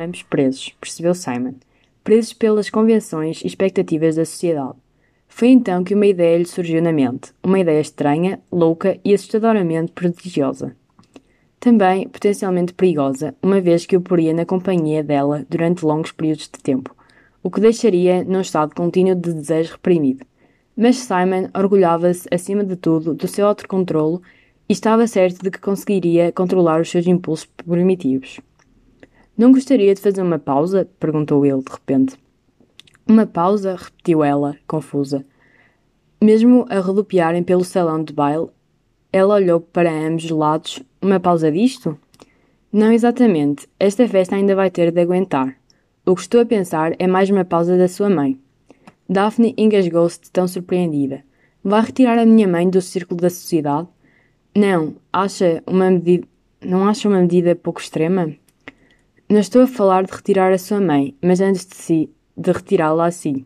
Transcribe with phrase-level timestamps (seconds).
[0.00, 1.54] Ambos presos, percebeu Simon.
[2.04, 4.78] Presos pelas convenções e expectativas da sociedade.
[5.26, 7.32] Foi então que uma ideia lhe surgiu na mente.
[7.42, 10.76] Uma ideia estranha, louca e assustadoramente prodigiosa.
[11.58, 16.62] Também potencialmente perigosa, uma vez que o poria na companhia dela durante longos períodos de
[16.62, 16.94] tempo,
[17.42, 20.24] o que deixaria num estado contínuo de desejo reprimido.
[20.76, 24.22] Mas Simon orgulhava-se, acima de tudo, do seu autocontrolo
[24.68, 28.38] e estava certo de que conseguiria controlar os seus impulsos primitivos.
[29.38, 30.90] Não gostaria de fazer uma pausa?
[30.98, 32.18] perguntou ele de repente.
[33.06, 33.76] Uma pausa?
[33.76, 35.24] repetiu ela, confusa.
[36.20, 38.48] Mesmo a rodopiarem pelo salão de baile,
[39.12, 40.82] ela olhou para ambos os lados.
[41.00, 41.96] Uma pausa disto?
[42.72, 43.68] Não exatamente.
[43.78, 45.56] Esta festa ainda vai ter de aguentar.
[46.04, 48.36] O que estou a pensar é mais uma pausa da sua mãe.
[49.08, 51.22] Daphne engasgou-se tão surpreendida.
[51.62, 53.86] Vai retirar a minha mãe do círculo da sociedade?
[54.52, 56.26] Não, acha uma medida.
[56.60, 58.34] Não acha uma medida pouco extrema?
[59.30, 63.04] Não estou a falar de retirar a sua mãe, mas antes de si, de retirá-la
[63.04, 63.44] a si.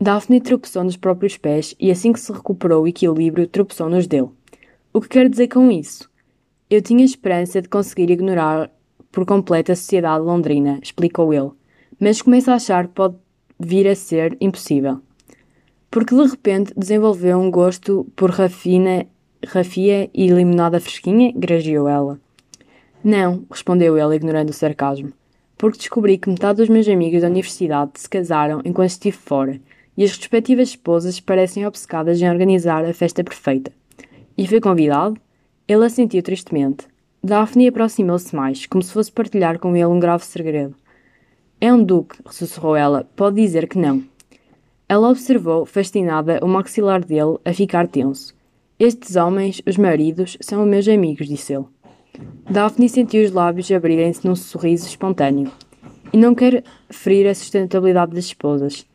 [0.00, 4.30] Daphne tropeçou nos próprios pés e assim que se recuperou o equilíbrio, tropeçou nos dele.
[4.92, 6.10] O que quero dizer com isso?
[6.68, 8.68] Eu tinha esperança de conseguir ignorar
[9.12, 11.52] por completo a sociedade londrina, explicou ele,
[12.00, 13.14] mas começo a achar que pode
[13.60, 15.00] vir a ser impossível.
[15.88, 19.06] Porque de repente desenvolveu um gosto por rafina,
[19.46, 21.32] rafia e limonada fresquinha?
[21.36, 22.18] gragiou ela.
[23.02, 25.12] Não, respondeu ele, ignorando o sarcasmo.
[25.56, 29.60] Porque descobri que metade dos meus amigos da universidade se casaram enquanto estive fora,
[29.96, 33.72] e as respectivas esposas parecem obcecadas em organizar a festa perfeita.
[34.36, 35.18] E foi convidado?
[35.66, 36.86] Ele assentiu tristemente.
[37.22, 40.74] Daphne aproximou-se mais, como se fosse partilhar com ele um grave segredo.
[41.60, 43.06] É um duque, sussurrou ela.
[43.14, 44.02] Pode dizer que não.
[44.88, 48.34] Ela observou, fascinada, o maxilar dele a ficar tenso.
[48.78, 51.66] Estes homens, os maridos, são meus amigos, disse ele.
[52.50, 55.50] Daphne sentiu os lábios abrirem-se num sorriso espontâneo.
[56.12, 58.86] E não quer ferir a sustentabilidade das esposas.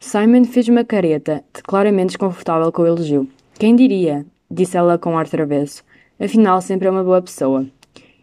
[0.00, 3.28] Simon fez uma careta, claramente desconfortável com o elogio.
[3.58, 4.26] Quem diria?
[4.50, 5.82] disse ela com ar travesso.
[6.18, 7.66] Afinal, sempre é uma boa pessoa.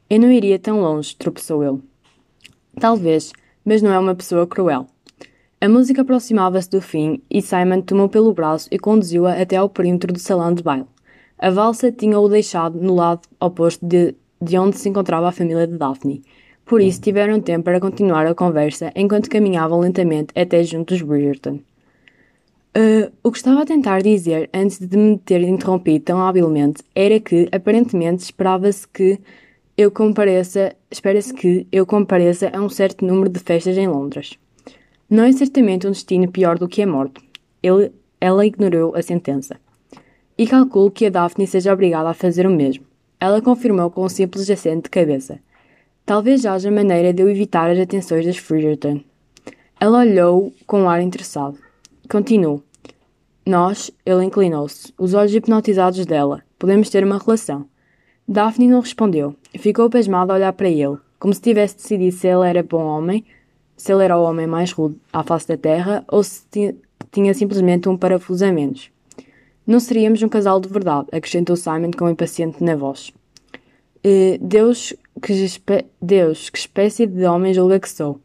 [0.10, 1.82] Eu não iria tão longe, tropeçou ele.
[2.80, 3.32] Talvez,
[3.64, 4.88] mas não é uma pessoa cruel.
[5.62, 10.12] A música aproximava-se do fim e Simon tomou pelo braço e conduziu-a até ao perímetro
[10.12, 10.88] do salão de baile.
[11.38, 15.78] A valsa tinha-o deixado no lado oposto de, de onde se encontrava a família de
[15.78, 16.24] Daphne.
[16.66, 21.60] Por isso tiveram tempo para continuar a conversa enquanto caminhavam lentamente até junto dos Bridgerton.
[22.76, 27.20] Uh, o que estava a tentar dizer antes de me ter interrompido tão habilmente era
[27.20, 29.20] que, aparentemente, esperava-se que
[29.78, 34.40] eu compareça, espera-se que eu compareça a um certo número de festas em Londres.
[35.08, 37.22] Não é certamente um destino pior do que a morte.
[37.62, 39.60] Ele, ela ignorou a sentença.
[40.36, 42.86] E calculo que a Daphne seja obrigada a fazer o mesmo.
[43.24, 45.40] Ela confirmou com um simples acento de cabeça.
[46.06, 49.00] Talvez haja maneira de eu evitar as atenções das Bridgerton.
[49.80, 51.58] Ela olhou com um ar interessado.
[52.12, 52.62] Continuou.
[53.46, 56.44] Nós, ele inclinou-se, os olhos hipnotizados dela.
[56.60, 57.66] Podemos ter uma relação.
[58.28, 59.34] Daphne não respondeu.
[59.58, 63.24] Ficou pasmada a olhar para ele, como se tivesse decidido se ele era bom homem,
[63.78, 66.76] se ele era o homem mais rude à face da terra, ou se tinha,
[67.10, 68.92] tinha simplesmente um parafuso a menos.
[69.66, 73.14] Não seríamos um casal de verdade, acrescentou Simon com impaciente na voz.
[74.04, 75.34] E Deus, que
[76.02, 78.20] Deus, que espécie de homem julga que sou?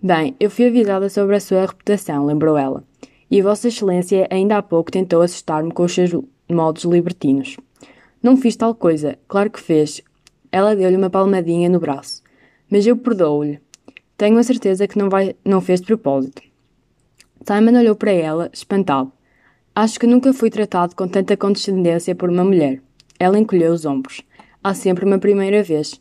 [0.00, 2.84] Bem, eu fui avisada sobre a sua reputação, lembrou ela.
[3.28, 6.12] E Vossa Excelência ainda há pouco tentou assustar-me com os seus
[6.48, 7.56] modos libertinos.
[8.22, 10.00] Não fiz tal coisa, claro que fez.
[10.52, 12.22] Ela deu-lhe uma palmadinha no braço.
[12.70, 13.58] Mas eu perdoo-lhe.
[14.16, 16.42] Tenho a certeza que não, vai, não fez de propósito.
[17.44, 19.12] Simon olhou para ela, espantado.
[19.78, 22.80] Acho que nunca fui tratado com tanta condescendência por uma mulher.
[23.20, 24.22] Ela encolheu os ombros.
[24.64, 26.00] Há sempre uma primeira vez.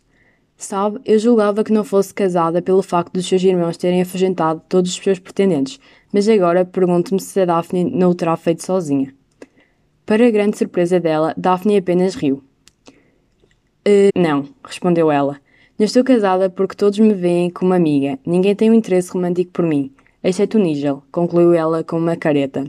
[0.55, 4.91] Sabe, eu julgava que não fosse casada pelo facto dos seus irmãos terem afugentado todos
[4.91, 5.77] os seus pretendentes,
[6.13, 9.13] mas agora pergunto-me se a Daphne não o terá feito sozinha.
[10.05, 12.41] Para a grande surpresa dela, Daphne apenas riu.
[13.85, 15.37] Uh, não, respondeu ela.
[15.77, 18.17] Não estou casada porque todos me veem como amiga.
[18.25, 19.91] Ninguém tem um interesse romântico por mim,
[20.23, 22.63] exceto o Nigel, concluiu ela com uma careta.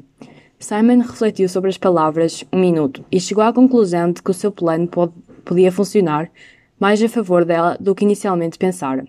[0.58, 4.50] Simon refletiu sobre as palavras um minuto e chegou à conclusão de que o seu
[4.50, 5.12] plano pode,
[5.44, 6.30] podia funcionar
[6.78, 9.06] mais a favor dela do que inicialmente pensara.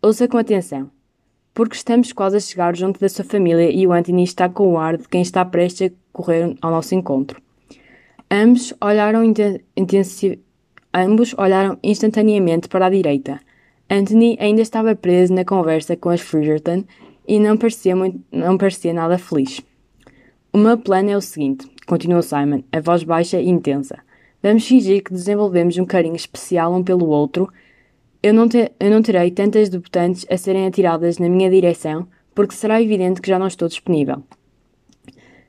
[0.00, 0.90] Ouça com atenção.
[1.52, 4.78] Porque estamos quase a chegar junto da sua família e o Anthony está com o
[4.78, 7.40] ar de quem está prestes a correr ao nosso encontro.
[8.30, 9.22] Ambos olharam,
[10.92, 13.40] Ambos olharam instantaneamente para a direita.
[13.88, 16.84] Anthony ainda estava preso na conversa com as Bridgerton
[17.26, 19.62] e não parecia, muito, não parecia nada feliz.
[20.56, 23.98] O meu plano é o seguinte, continuou Simon, a voz baixa e intensa.
[24.42, 27.52] Vamos fingir que desenvolvemos um carinho especial um pelo outro
[28.22, 32.54] Eu não, te, eu não terei tantas debutantes a serem atiradas na minha direção, porque
[32.54, 34.22] será evidente que já não estou disponível.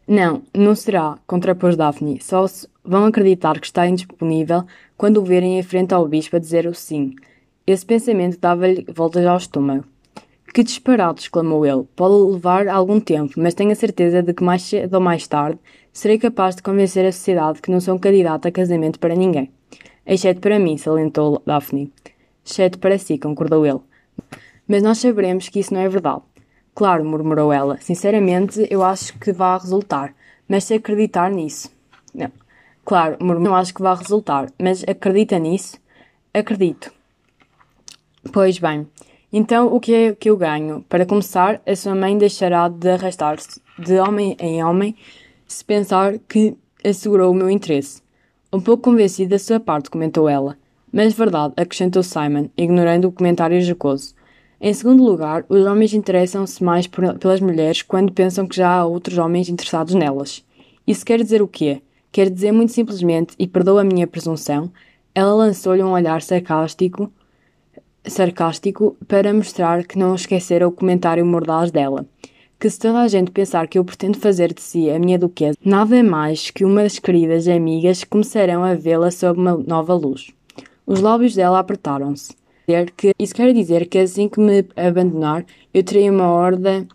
[0.06, 2.20] Não, não será, contrapôs Daphne.
[2.20, 2.46] Só
[2.84, 4.66] vão acreditar que está indisponível
[4.98, 7.16] quando o verem em frente ao bispo a dizer o sim.
[7.66, 9.86] Esse pensamento dava-lhe voltas ao estômago.
[10.54, 11.20] Que disparado!
[11.20, 11.84] exclamou ele.
[11.96, 15.60] Pode levar algum tempo, mas tenho a certeza de que mais cedo ou mais tarde
[15.94, 19.52] serei capaz de convencer a sociedade que não sou um candidato a casamento para ninguém.
[20.06, 21.92] Exceto para mim, salientou Daphne.
[22.46, 23.82] Exceto para si, concordou ele.
[24.68, 26.22] Mas nós saberemos que isso não é verdade.
[26.74, 27.78] Claro, murmurou ela.
[27.82, 30.14] Sinceramente, eu acho que vai resultar.
[30.48, 31.72] Mas se acreditar nisso.
[32.14, 32.32] Não.
[32.86, 33.44] Claro, murmurou.
[33.44, 34.52] Não acho que vai resultar.
[34.62, 35.78] Mas acredita nisso?
[36.34, 36.94] Acredito.
[38.32, 38.88] Pois bem.
[39.32, 40.86] Então, o que é que eu ganho?
[40.88, 44.96] Para começar, a sua mãe deixará de arrastar-se de homem em homem
[45.46, 48.02] se pensar que assegurou o meu interesse.
[48.54, 50.58] Um pouco convencido da sua parte, comentou ela.
[50.94, 54.16] Mas verdade, acrescentou Simon, ignorando o comentário jocoso.
[54.62, 58.86] Em segundo lugar, os homens interessam-se mais por, pelas mulheres quando pensam que já há
[58.86, 60.44] outros homens interessados nelas.
[60.88, 61.82] Isso quer dizer o quê?
[62.14, 64.72] Quer dizer muito simplesmente, e perdoa a minha presunção,
[65.14, 67.12] ela lançou-lhe um olhar sarcástico,
[68.10, 72.06] sarcástico para mostrar que não esquecera o comentário mordaz dela.
[72.60, 75.58] Que se toda a gente pensar que eu pretendo fazer de si a minha duquesa,
[75.64, 80.32] nada mais que umas queridas amigas começarão a vê-la sob uma nova luz.
[80.86, 82.34] Os lábios dela apertaram-se.
[83.20, 86.88] Isso quer dizer que assim que me abandonar, eu terei uma horda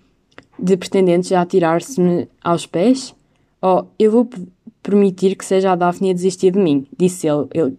[0.59, 3.15] de pretendentes a atirar-se-me aos pés?
[3.61, 4.29] Oh, eu vou
[4.83, 7.47] permitir que seja a Daphne a desistir de mim, disse ele.
[7.55, 7.77] Eu...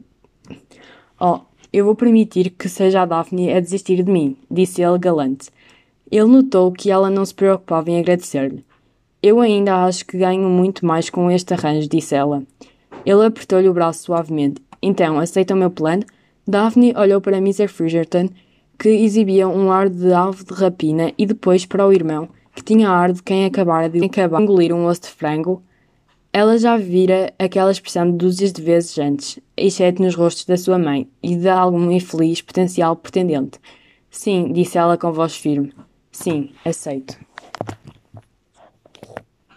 [1.19, 1.41] Oh,
[1.73, 5.49] eu vou permitir que seja a Daphne a desistir de mim, disse ele galante.
[6.11, 8.63] Ele notou que ela não se preocupava em agradecer-lhe.
[9.23, 12.43] Eu ainda acho que ganho muito mais com este arranjo, disse ela.
[13.03, 14.61] Ele apertou-lhe o braço suavemente.
[14.81, 16.03] Então, aceita o meu plano?
[16.47, 17.67] Daphne olhou para Mr.
[17.67, 18.29] Fridgerton,
[18.77, 22.89] que exibia um ar de ave de rapina, e depois para o irmão, que tinha
[22.89, 25.63] ar de quem acabara de acabar de engolir um osso de frango.
[26.35, 31.07] Ela já vira aquela expressão dúzias de vezes antes, exceto nos rostos da sua mãe
[31.21, 33.59] e de algum infeliz potencial pretendente.
[34.09, 35.71] Sim, disse ela com voz firme.
[36.11, 37.19] Sim, aceito.